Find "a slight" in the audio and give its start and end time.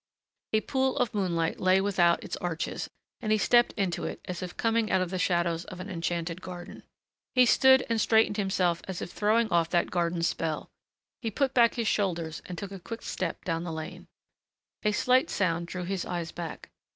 14.81-15.29